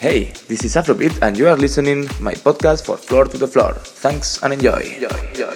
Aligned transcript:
Hey, 0.00 0.30
this 0.46 0.62
is 0.64 0.76
Afrobeat 0.76 1.18
and 1.22 1.36
you 1.36 1.48
are 1.48 1.56
listening 1.56 2.06
my 2.20 2.32
podcast 2.32 2.86
for 2.86 2.96
Floor 2.96 3.24
to 3.24 3.36
the 3.36 3.48
Floor. 3.48 3.72
Thanks 3.74 4.40
and 4.44 4.52
enjoy. 4.52 4.78
enjoy, 4.78 5.08
enjoy, 5.30 5.47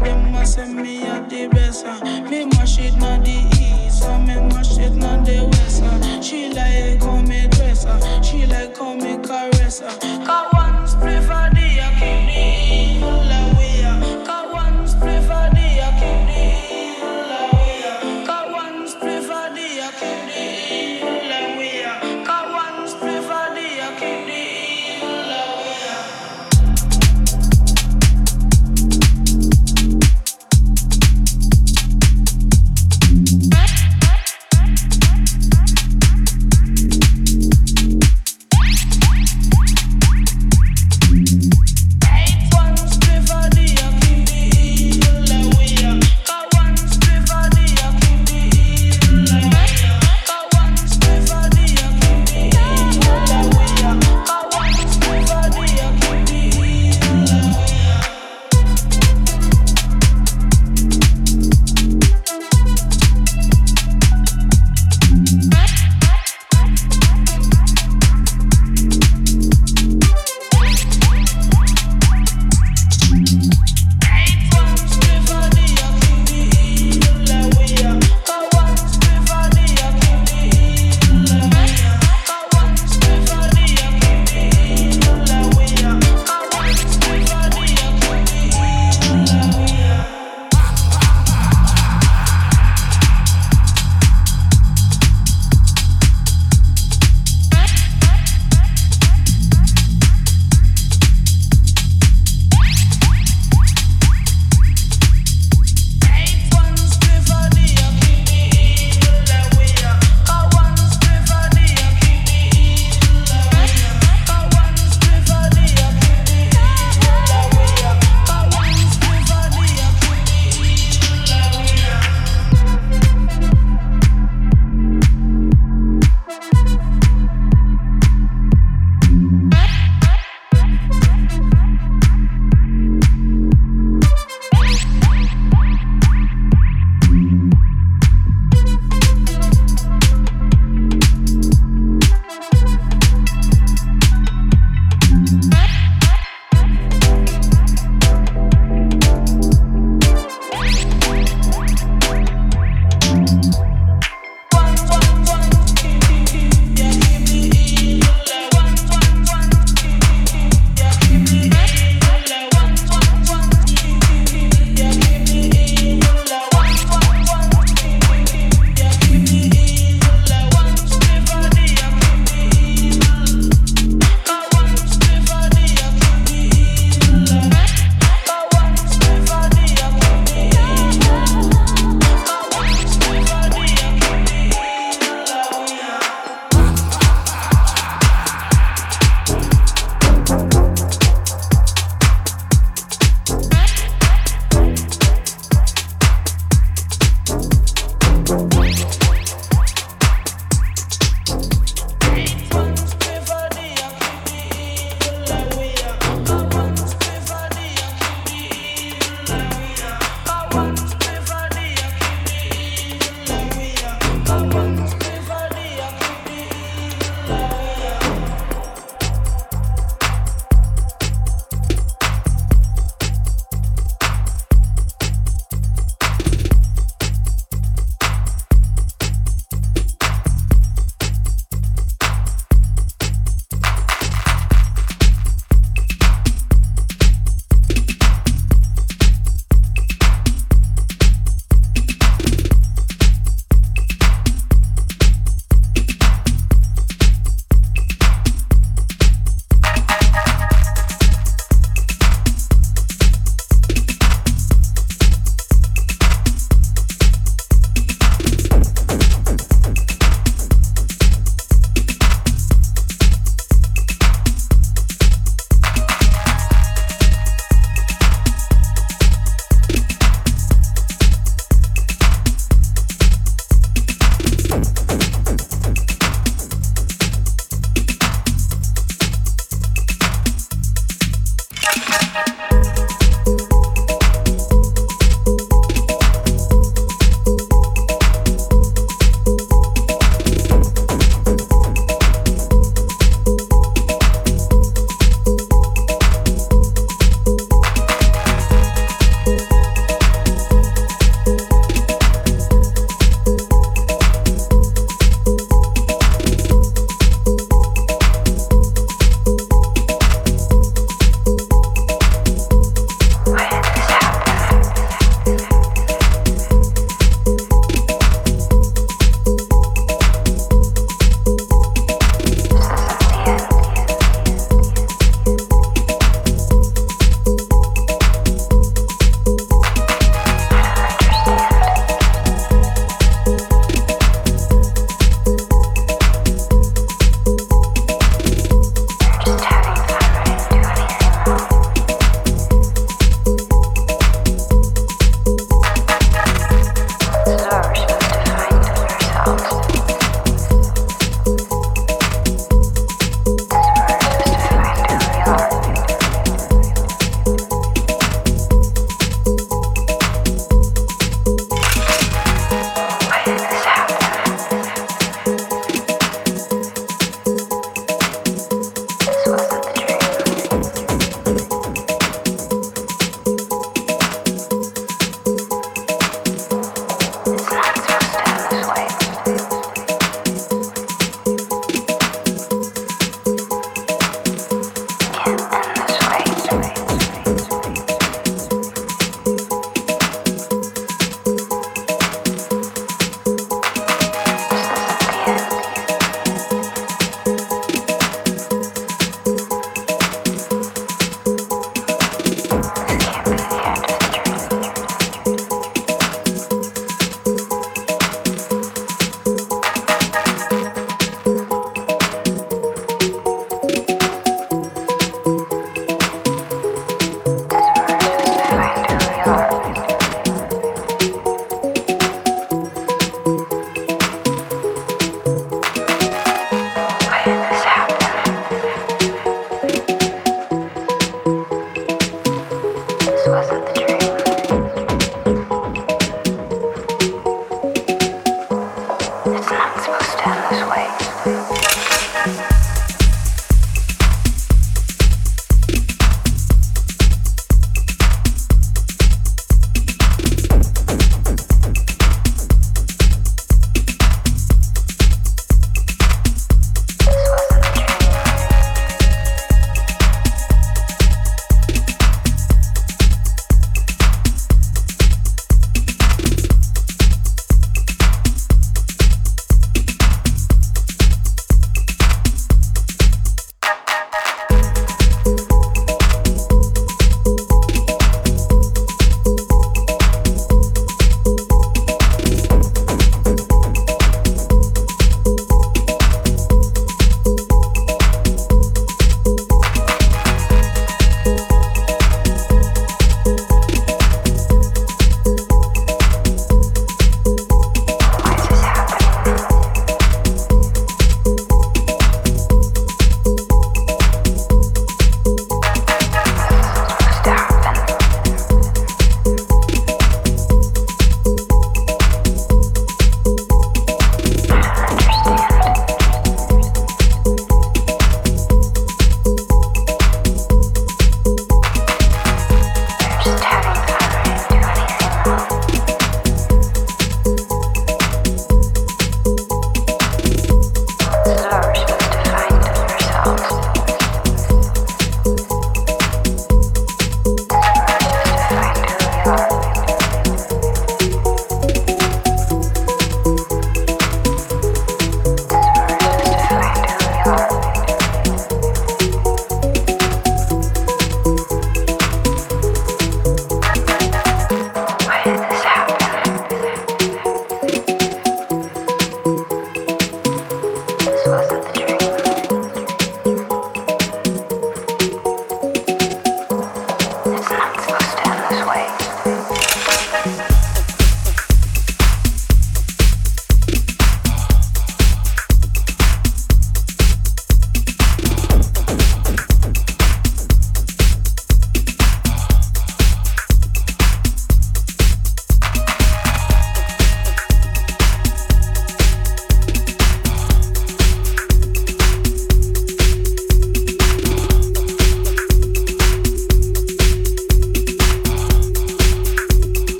them 0.00 0.34
a 0.34 0.46
say 0.46 0.66
me 0.72 1.02
a 1.02 1.26
the 1.28 1.48
best. 1.48 1.86
Uh. 1.86 2.00
Me 2.30 2.44
mash 2.46 2.78
it 2.78 2.96
na 2.96 3.18
the 3.18 3.48
east, 3.60 4.04
uh. 4.04 4.18
me 4.18 4.36
mash 4.48 4.78
it 4.78 4.94
na 4.94 5.22
the 5.22 5.44
west. 5.52 5.82
Uh. 5.82 6.20
She 6.22 6.52
like 6.52 7.02
how 7.02 7.20
me 7.22 7.48
dress, 7.48 7.86
uh. 7.86 8.22
she 8.22 8.46
like 8.46 8.76
how 8.76 8.94
me 8.94 9.18
caress. 9.22 9.82
Uh. 9.82 10.59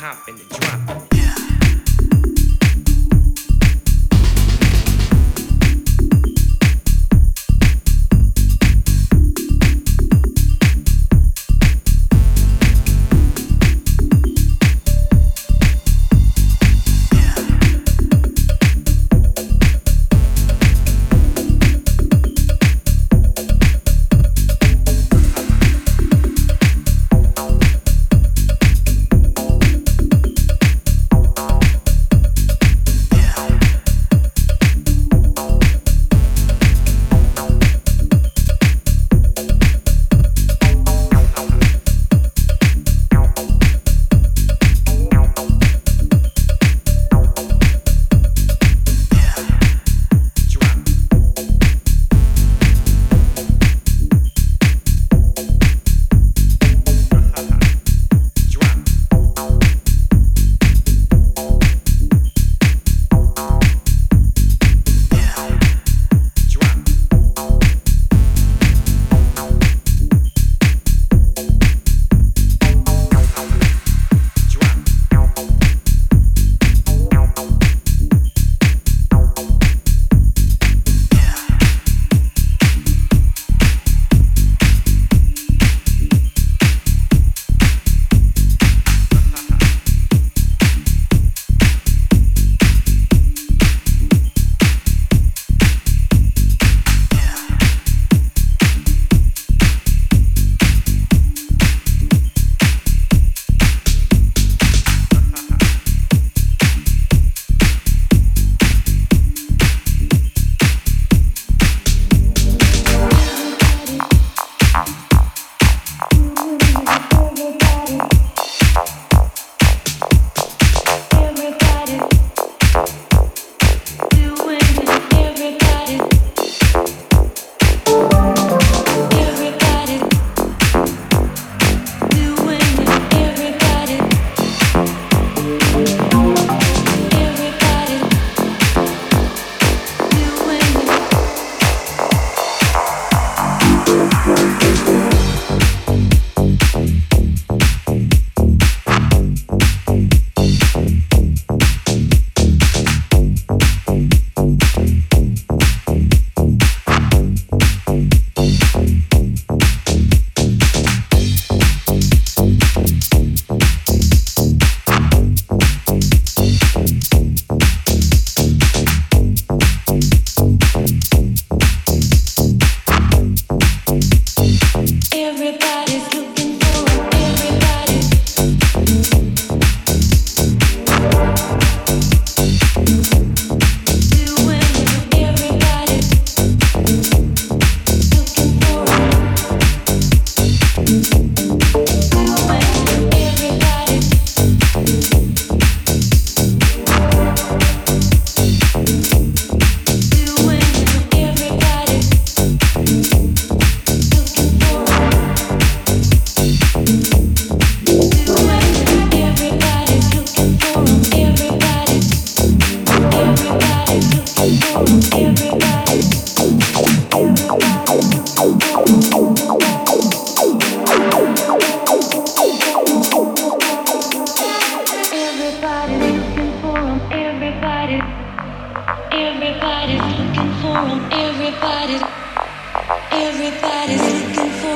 hop 0.00 0.26
and 0.28 0.48
drop 0.48 0.99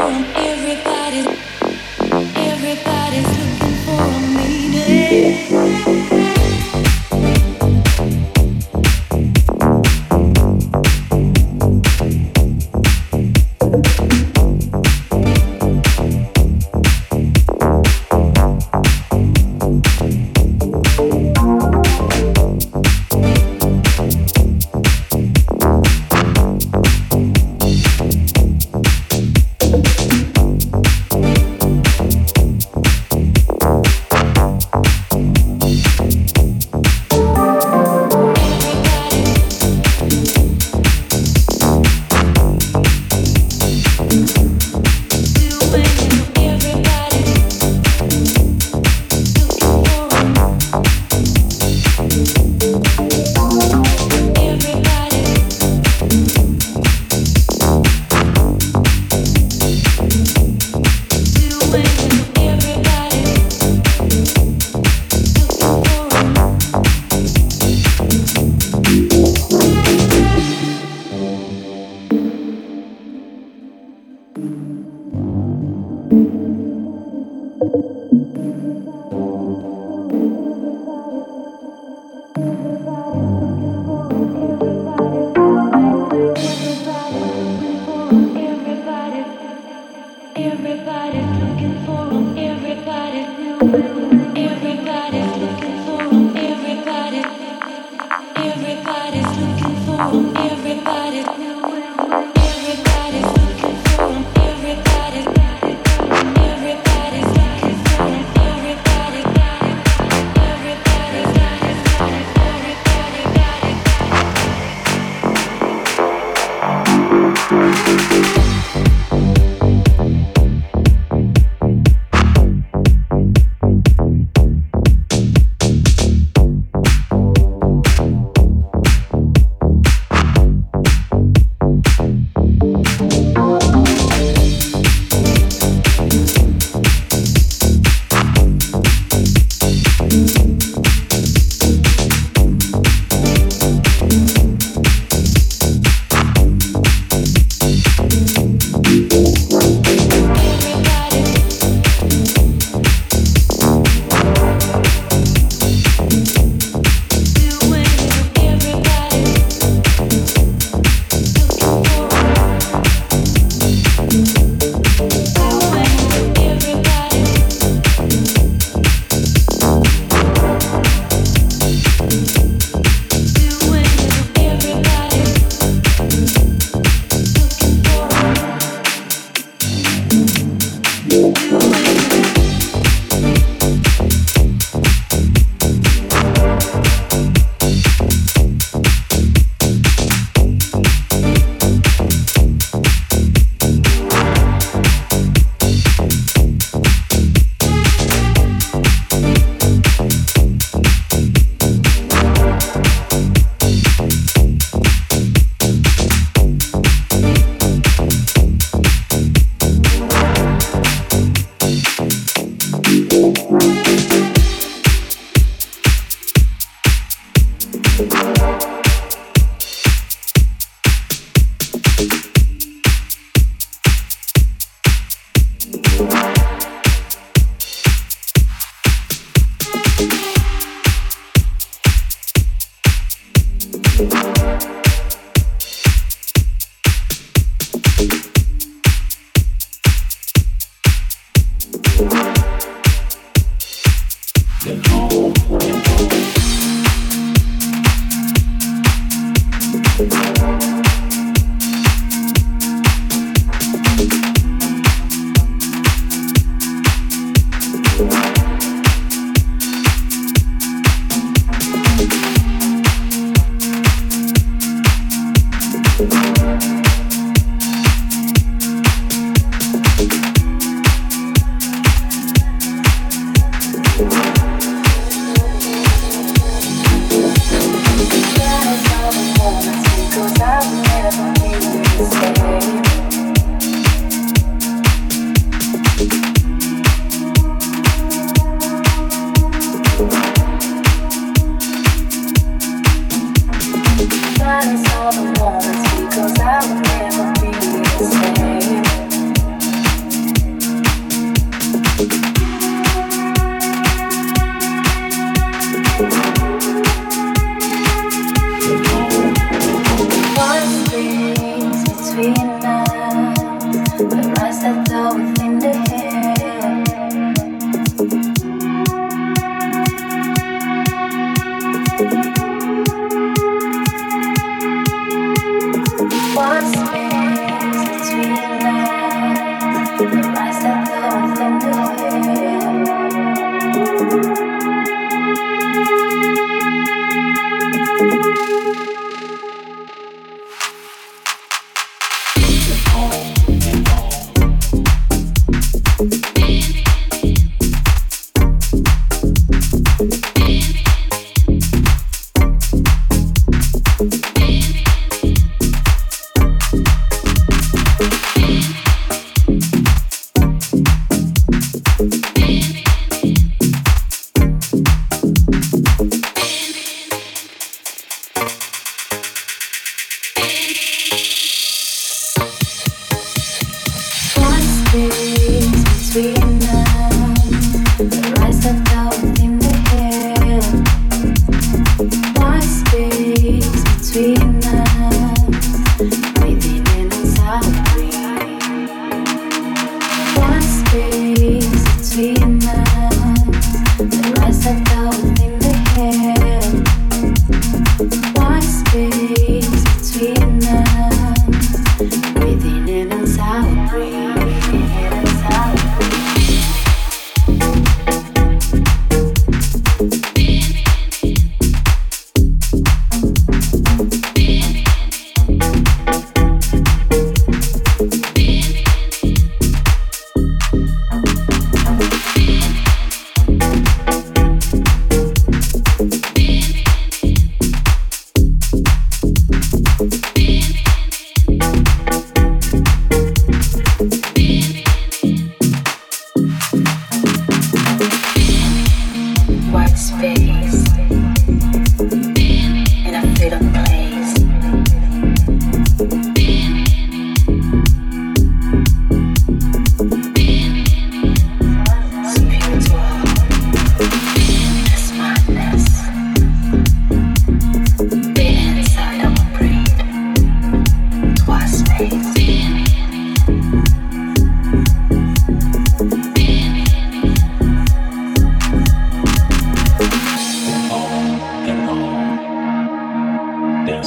everybody 0.07 1.44